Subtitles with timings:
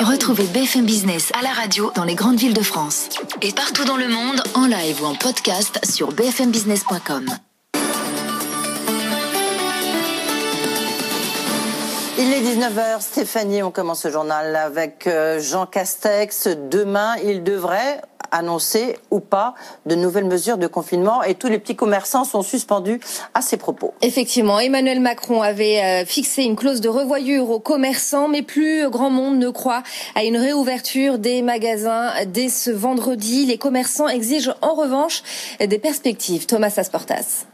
[0.00, 3.08] Retrouvez BFM Business à la radio dans les grandes villes de France.
[3.40, 7.26] Et partout dans le monde, en live ou en podcast sur bfmbusiness.com.
[12.18, 16.48] Il est 19h, Stéphanie, on commence ce journal avec euh, Jean Castex.
[16.48, 18.02] Demain, il devrait
[18.36, 19.54] annoncer ou pas
[19.86, 23.00] de nouvelles mesures de confinement et tous les petits commerçants sont suspendus
[23.34, 23.94] à ses propos.
[24.02, 29.10] Effectivement, Emmanuel Macron avait euh, fixé une clause de revoyure aux commerçants, mais plus grand
[29.10, 29.82] monde ne croit
[30.14, 33.46] à une réouverture des magasins dès ce vendredi.
[33.46, 35.22] Les commerçants exigent en revanche
[35.60, 36.46] des perspectives.
[36.46, 37.46] Thomas Asportas.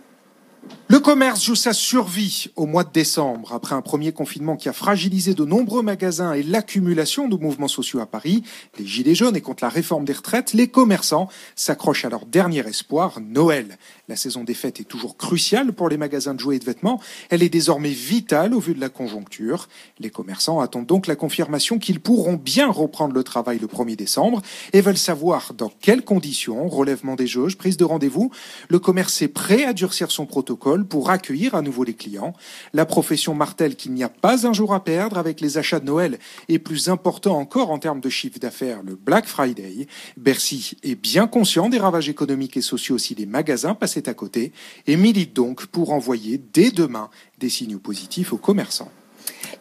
[0.88, 3.54] Le commerce joue sa survie au mois de décembre.
[3.54, 8.00] Après un premier confinement qui a fragilisé de nombreux magasins et l'accumulation de mouvements sociaux
[8.00, 8.42] à Paris,
[8.78, 12.60] les gilets jaunes et contre la réforme des retraites, les commerçants s'accrochent à leur dernier
[12.68, 13.78] espoir, Noël.
[14.06, 17.00] La saison des fêtes est toujours cruciale pour les magasins de jouets et de vêtements.
[17.30, 19.70] Elle est désormais vitale au vu de la conjoncture.
[19.98, 24.42] Les commerçants attendent donc la confirmation qu'ils pourront bien reprendre le travail le 1er décembre
[24.74, 28.30] et veulent savoir dans quelles conditions, relèvement des jauges, prise de rendez-vous,
[28.68, 30.51] le commerce est prêt à durcir son protocole
[30.88, 32.34] pour accueillir à nouveau les clients.
[32.72, 35.86] La profession martèle qu'il n'y a pas un jour à perdre avec les achats de
[35.86, 39.86] Noël et plus important encore en termes de chiffre d'affaires, le Black Friday.
[40.16, 44.52] Bercy est bien conscient des ravages économiques et sociaux si les magasins passaient à côté
[44.86, 48.90] et milite donc pour envoyer dès demain des signaux positifs aux commerçants.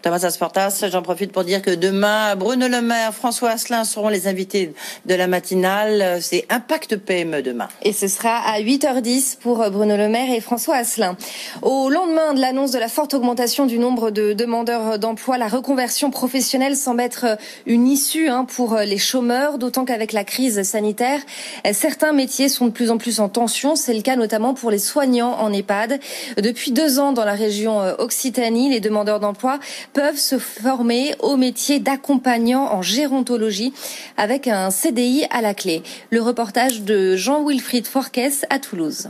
[0.02, 4.28] Thomas Asportas, j'en profite pour dire que demain, Bruno Le Maire, François Asselin seront les
[4.28, 4.74] invités
[5.06, 6.18] de la matinale.
[6.22, 7.68] C'est Impact PME demain.
[7.84, 11.16] Et ce sera à 8h10 pour Bruno Le Maire et François Asselin.
[11.62, 16.10] Au lendemain de l'annonce de la forte augmentation du nombre de demandeurs d'emploi, la reconversion
[16.10, 21.20] professionnelle semble être une issue hein, pour les chômeurs, d'autant qu'avec la crise sanitaire,
[21.74, 23.76] certains métiers sont de plus en plus en tension.
[23.76, 26.00] C'est le cas notamment pour les soignants en EHPAD.
[26.38, 29.60] Depuis deux ans dans la région Occitanie, les demandeurs d'emploi
[29.94, 33.74] peuvent se former au métier d'accompagnant en gérontologie
[34.18, 35.84] avec un CDI à la clé.
[36.10, 39.10] Le reportage de Jean-Wilfried Forquès à Toulouse.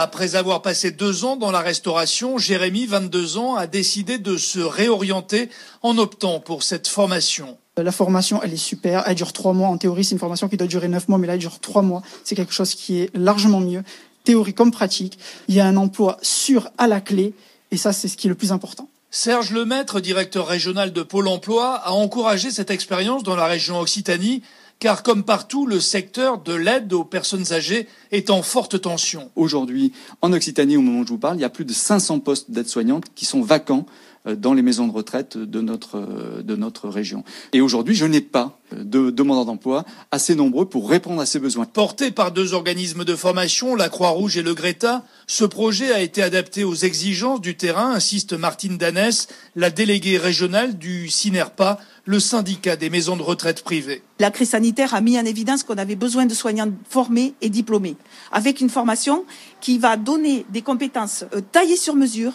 [0.00, 4.60] Après avoir passé deux ans dans la restauration, Jérémy, 22 ans, a décidé de se
[4.60, 5.48] réorienter
[5.82, 7.58] en optant pour cette formation.
[7.76, 9.02] La formation, elle est super.
[9.06, 9.68] Elle dure trois mois.
[9.68, 11.82] En théorie, c'est une formation qui doit durer neuf mois, mais là, elle dure trois
[11.82, 12.02] mois.
[12.22, 13.82] C'est quelque chose qui est largement mieux,
[14.22, 15.18] théorie comme pratique.
[15.48, 17.34] Il y a un emploi sûr à la clé,
[17.70, 18.88] et ça, c'est ce qui est le plus important.
[19.10, 24.42] Serge Lemaître, directeur régional de Pôle emploi, a encouragé cette expérience dans la région Occitanie,
[24.80, 29.30] car comme partout, le secteur de l'aide aux personnes âgées est en forte tension.
[29.34, 32.20] Aujourd'hui, en Occitanie, au moment où je vous parle, il y a plus de 500
[32.20, 33.86] postes d'aide-soignantes qui sont vacants
[34.26, 37.24] dans les maisons de retraite de notre, euh, de notre région.
[37.52, 41.64] Et aujourd'hui, je n'ai pas de demandeurs d'emploi assez nombreux pour répondre à ces besoins.
[41.64, 46.22] Porté par deux organismes de formation, la Croix-Rouge et le Greta, ce projet a été
[46.22, 52.76] adapté aux exigences du terrain, insiste Martine Danès, la déléguée régionale du CINERPA, le syndicat
[52.76, 54.02] des maisons de retraite privées.
[54.18, 57.96] La crise sanitaire a mis en évidence qu'on avait besoin de soignants formés et diplômés,
[58.32, 59.24] avec une formation
[59.60, 62.32] qui va donner des compétences euh, taillées sur mesure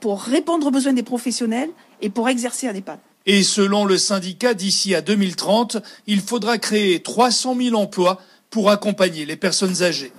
[0.00, 1.70] pour répondre aux besoins des professionnels
[2.00, 2.98] et pour exercer un EHPAD.
[3.26, 8.20] Et selon le syndicat, d'ici à 2030, il faudra créer 300 000 emplois
[8.50, 10.12] pour accompagner les personnes âgées.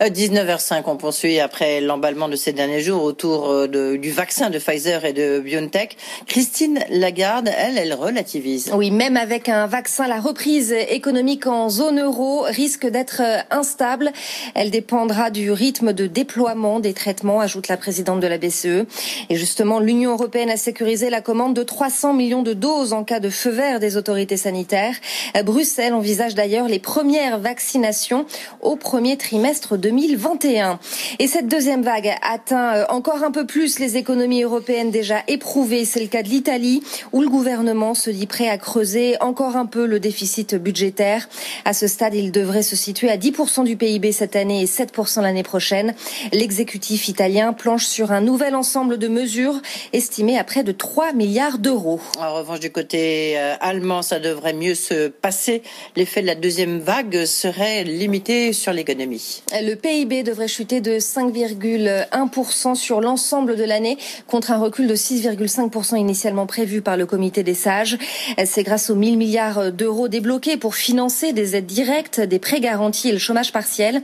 [0.00, 4.58] 19h05, on poursuit après l'emballement de ces derniers jours autour euh, de, du vaccin de
[4.58, 5.96] Pfizer et de BioNTech.
[6.26, 8.70] Christine Lagarde, elle, elle relativise.
[8.74, 14.12] Oui, même avec un vaccin, la reprise économique en zone euro risque d'être euh, instable.
[14.54, 18.86] Elle dépendra du rythme de déploiement des traitements, ajoute la présidente de la BCE.
[19.30, 23.20] Et justement, l'Union européenne a sécurisé la commande de 300 millions de doses en cas
[23.20, 24.94] de feu vert des autorités sanitaires.
[25.36, 28.26] Euh, Bruxelles envisage d'ailleurs les premières vaccinations
[28.60, 29.44] au premier trimestre
[29.76, 30.78] 2021.
[31.18, 35.84] Et cette deuxième vague atteint euh, encore un peu plus les économies européennes déjà éprouvées.
[35.84, 36.82] C'est le cas de l'Italie,
[37.12, 41.28] où le gouvernement se dit prêt à creuser encore un peu le déficit budgétaire.
[41.64, 45.22] À ce stade, il devrait se situer à 10% du PIB cette année et 7%
[45.22, 45.94] l'année prochaine.
[46.32, 49.60] L'exécutif italien planche sur un nouvel ensemble de mesures
[49.92, 52.00] estimées à près de 3 milliards d'euros.
[52.18, 55.62] En revanche, du côté euh, allemand, ça devrait mieux se passer.
[55.96, 59.33] L'effet de la deuxième vague serait limité sur l'économie.
[59.52, 65.96] Le PIB devrait chuter de 5,1% sur l'ensemble de l'année contre un recul de 6,5%
[65.98, 67.98] initialement prévu par le comité des sages.
[68.44, 73.08] C'est grâce aux 1000 milliards d'euros débloqués pour financer des aides directes, des prêts garantis
[73.08, 74.02] et le chômage partiel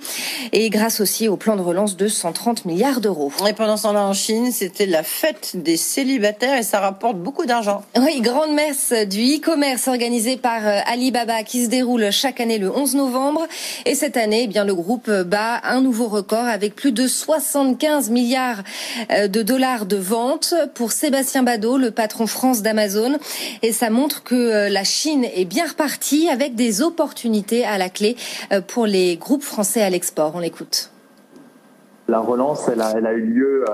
[0.52, 3.32] et grâce aussi au plan de relance de 130 milliards d'euros.
[3.48, 7.46] Et pendant ce temps-là en Chine, c'était la fête des célibataires et ça rapporte beaucoup
[7.46, 7.82] d'argent.
[7.98, 12.94] Oui, grande messe du e-commerce organisée par Alibaba qui se déroule chaque année le 11
[12.94, 13.46] novembre
[13.86, 18.10] et cette année, eh bien le groupe bat un nouveau record avec plus de 75
[18.10, 18.62] milliards
[19.10, 23.18] euh, de dollars de ventes pour Sébastien Badeau, le patron France d'Amazon.
[23.62, 27.88] Et ça montre que euh, la Chine est bien repartie avec des opportunités à la
[27.88, 28.16] clé
[28.52, 30.32] euh, pour les groupes français à l'export.
[30.34, 30.90] On l'écoute.
[32.08, 33.64] La relance, elle a, eu lieu,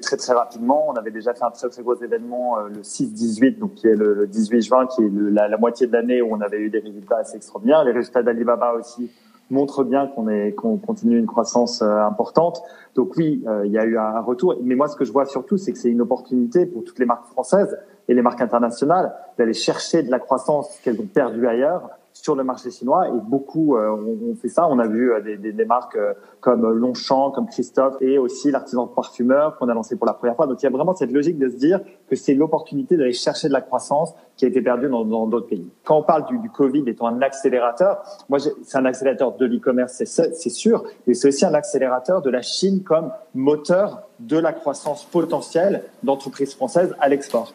[0.00, 0.86] très rapidement.
[0.88, 4.14] On avait déjà fait un très très gros événement le 6-18, donc qui est le,
[4.14, 7.18] le, 18 juin, qui est la, moitié de l'année où on avait eu des résultats
[7.18, 7.84] assez extraordinaires.
[7.84, 9.10] Les résultats d'Alibaba aussi
[9.50, 12.62] montrent bien qu'on est qu'on continue une croissance euh, importante.
[12.94, 14.54] Donc oui, il y a eu un retour.
[14.62, 17.04] Mais moi, ce que je vois surtout, c'est que c'est une opportunité pour toutes les
[17.04, 17.78] marques françaises
[18.08, 21.90] et les marques internationales d'aller chercher de la croissance qu'elles ont perdue ailleurs
[22.22, 24.66] sur le marché chinois et beaucoup euh, ont, fait ça.
[24.68, 29.56] On a vu euh, des, marques euh, comme Longchamp, comme Christophe et aussi l'artisan parfumeur
[29.58, 30.46] qu'on a lancé pour la première fois.
[30.46, 33.48] Donc il y a vraiment cette logique de se dire que c'est l'opportunité d'aller chercher
[33.48, 35.70] de la croissance qui a été perdue dans d'autres pays.
[35.84, 40.02] Quand on parle du, du, Covid étant un accélérateur, moi c'est un accélérateur de l'e-commerce,
[40.04, 45.04] c'est sûr, mais c'est aussi un accélérateur de la Chine comme moteur de la croissance
[45.04, 47.52] potentielle d'entreprises françaises à l'export.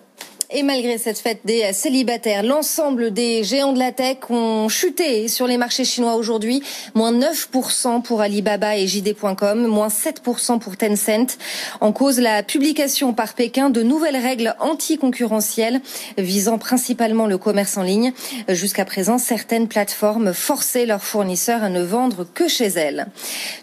[0.53, 5.48] Et malgré cette fête des célibataires, l'ensemble des géants de la tech ont chuté sur
[5.48, 6.62] les marchés chinois aujourd'hui.
[6.94, 11.38] Moins 9% pour Alibaba et JD.com, moins 7% pour Tencent.
[11.80, 15.80] En cause, la publication par Pékin de nouvelles règles anticoncurrentielles
[16.18, 18.12] visant principalement le commerce en ligne.
[18.50, 23.07] Jusqu'à présent, certaines plateformes forçaient leurs fournisseurs à ne vendre que chez elles.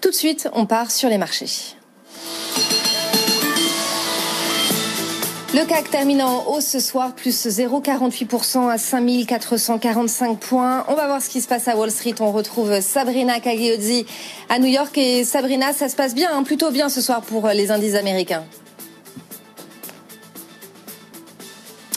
[0.01, 1.75] Tout de suite, on part sur les marchés.
[5.59, 10.85] Le CAC termine en hausse ce soir, plus 0,48% à 5445 points.
[10.87, 12.15] On va voir ce qui se passe à Wall Street.
[12.21, 14.07] On retrouve Sabrina Cagliozzi
[14.49, 14.97] à New York.
[14.97, 18.45] Et Sabrina, ça se passe bien, hein, plutôt bien ce soir pour les indices américains.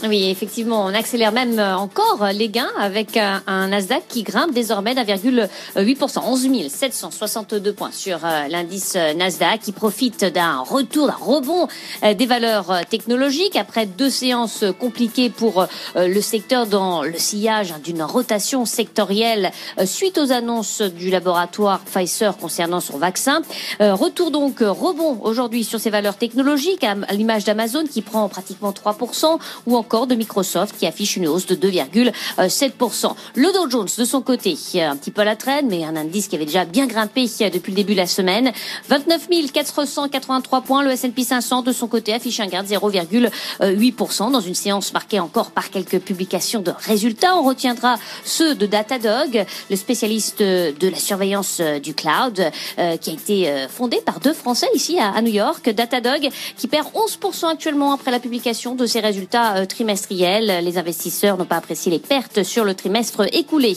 [0.04, 6.20] Oui, effectivement, on accélère même encore les gains avec un Nasdaq qui grimpe désormais d'1,8%,
[6.26, 11.68] 11 762 points sur euh, l'indice Nasdaq qui profite d'un retour, d'un rebond
[12.04, 17.74] euh, des valeurs technologiques après deux séances compliquées pour euh, le secteur dans le sillage
[17.84, 19.52] d'une rotation sectorielle
[19.86, 23.42] suite aux annonces du laboratoire Pfizer concernant son vaccin.
[23.80, 29.38] Retour donc rebond aujourd'hui sur ces valeurs technologiques à l'image d'Amazon qui prend pratiquement 3%
[29.68, 33.14] ou encore de Microsoft qui affiche une hausse de 2,7%.
[33.36, 36.28] Le Dow Jones de son côté, un petit peu à la traîne, mais un indice
[36.28, 38.52] qui avait déjà bien grimpé depuis le début de la semaine.
[38.88, 40.84] 29 483 points.
[40.84, 45.20] Le S&P 500 de son côté affiche un gain de 0,8% dans une séance marquée
[45.20, 47.36] encore par quelques publications de résultats.
[47.36, 53.14] On retiendra ceux de Datadog, le spécialiste de la surveillance du cloud, euh, qui a
[53.14, 55.70] été euh, fondé par deux Français ici à New York.
[55.70, 60.64] Datadog qui perd 11% actuellement après la publication de ses résultats euh, trimestriels.
[60.64, 63.76] Les investisseurs n'ont pas apprécié les pertes sur le trimestre écoulé.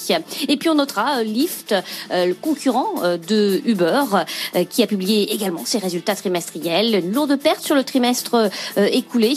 [0.49, 1.75] Et puis on notera Lyft,
[2.11, 2.93] le concurrent
[3.27, 4.03] de Uber,
[4.69, 6.95] qui a publié également ses résultats trimestriels.
[6.95, 9.35] Une lourde perte sur le trimestre écoulé,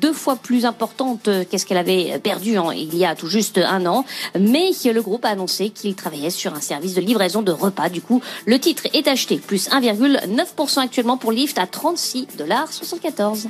[0.00, 4.04] deux fois plus importante qu'est-ce qu'elle avait perdu il y a tout juste un an.
[4.38, 7.88] Mais le groupe a annoncé qu'il travaillait sur un service de livraison de repas.
[7.88, 13.48] Du coup, le titre est acheté plus 1,9% actuellement pour Lyft à 36 dollars 74.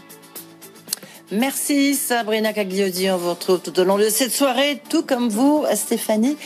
[1.33, 3.11] Merci Sabrina Cagliosi.
[3.11, 6.37] On vous retrouve tout au long de cette soirée, tout comme vous, Stéphanie.